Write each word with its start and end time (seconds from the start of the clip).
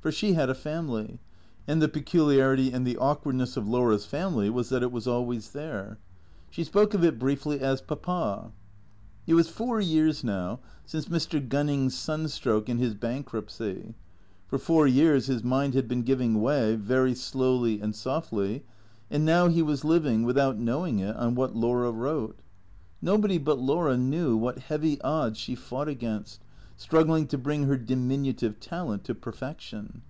For 0.00 0.10
she 0.10 0.32
had 0.32 0.48
a 0.48 0.54
family, 0.54 1.20
and 1.68 1.82
the 1.82 1.86
pe 1.86 2.00
culiarity 2.00 2.72
and 2.72 2.86
the 2.86 2.96
awkwardness 2.96 3.58
of 3.58 3.68
Laura's 3.68 4.06
family 4.06 4.48
was 4.48 4.70
that 4.70 4.82
it 4.82 4.90
was 4.90 5.06
always 5.06 5.50
there. 5.50 5.98
She 6.48 6.64
spoke 6.64 6.94
of 6.94 7.04
it 7.04 7.18
briefly 7.18 7.60
as 7.60 7.82
Papa. 7.82 8.50
It 9.26 9.34
was 9.34 9.50
four 9.50 9.78
years 9.78 10.24
now 10.24 10.60
since 10.86 11.04
Mr. 11.08 11.46
Gunning's 11.46 11.98
sunstroke 11.98 12.66
and 12.70 12.80
his 12.80 12.94
bankruptcy; 12.94 13.92
for 14.48 14.56
four 14.56 14.86
years 14.86 15.26
his 15.26 15.44
mind 15.44 15.74
had 15.74 15.86
been 15.86 16.00
giving 16.00 16.40
way, 16.40 16.76
very 16.76 17.14
slowly 17.14 17.78
and 17.82 17.94
softly, 17.94 18.64
and 19.10 19.26
now 19.26 19.48
he 19.48 19.60
was 19.60 19.84
living, 19.84 20.22
without 20.22 20.56
knowing 20.58 20.98
it, 21.00 21.14
on 21.16 21.34
what 21.34 21.54
Laura 21.54 21.90
wrote. 21.90 22.38
Nobody 23.02 23.36
but 23.36 23.58
Laura 23.60 23.98
knew 23.98 24.34
what 24.34 24.60
heavy 24.60 24.98
odds 25.02 25.38
she 25.38 25.54
fought 25.54 25.88
against, 25.88 26.40
struggling 26.76 27.26
to 27.26 27.36
bring 27.36 27.64
her 27.64 27.76
diminutive 27.76 28.58
talent 28.58 29.04
to 29.04 29.14
perfection. 29.14 30.00